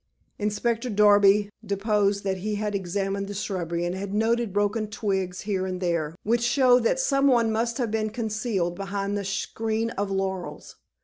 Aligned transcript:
Inspector 0.39 0.89
Darby 0.89 1.51
deposed 1.63 2.23
that 2.23 2.37
he 2.37 2.55
had 2.55 2.73
examined 2.73 3.27
the 3.27 3.35
shrubbery, 3.35 3.85
and 3.85 3.93
had 3.93 4.15
noted 4.15 4.51
broken 4.51 4.87
twigs 4.87 5.41
here 5.41 5.67
and 5.67 5.79
there, 5.79 6.15
which 6.23 6.41
showed 6.41 6.83
that 6.85 6.99
some 6.99 7.27
one 7.27 7.51
must 7.51 7.77
have 7.77 7.91
been 7.91 8.09
concealed 8.09 8.73
behind 8.75 9.15
the 9.15 9.23
screen 9.23 9.91
of 9.91 10.09
laurels. 10.09 10.77